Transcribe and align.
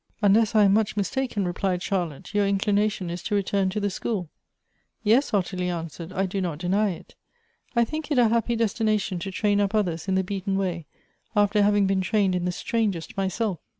"Unless 0.23 0.55
I 0.55 0.63
am 0.63 0.73
much 0.73 0.97
mistaken," 0.97 1.45
replied 1.45 1.83
Charlotte," 1.83 2.33
your 2.33 2.47
inclination 2.47 3.11
is 3.11 3.21
to 3.21 3.35
return 3.35 3.69
to 3.69 3.79
the 3.79 3.91
school."" 3.91 4.31
Yes," 5.03 5.31
Ottilie 5.31 5.69
answered;" 5.69 6.11
I 6.21 6.25
do 6.25 6.41
not 6.41 6.57
deny 6.57 6.89
it. 6.89 7.13
I 7.75 7.85
think 7.85 8.09
it 8.09 8.17
a 8.17 8.23
Jiajipy 8.25 8.57
destination 8.57 9.19
to 9.19 9.29
train 9.29 9.61
up 9.61 9.75
others 9.75 10.07
in 10.07 10.15
the 10.15 10.23
beaten 10.23 10.57
way, 10.57 10.87
.after 11.35 11.61
having 11.61 11.85
been 11.85 12.01
trained 12.01 12.33
in 12.33 12.45
the 12.45 12.51
strangest 12.51 13.15
mjiself. 13.15 13.59